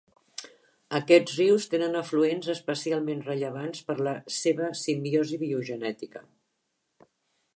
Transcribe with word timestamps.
Aquests 0.99 1.35
rius 1.39 1.67
tenen 1.73 1.97
afluents 1.99 2.47
especialment 2.53 3.21
rellevants 3.29 3.85
per 3.91 3.97
la 4.09 4.15
seva 4.39 4.73
simbiosi 4.81 5.39
biogenètica. 5.47 6.25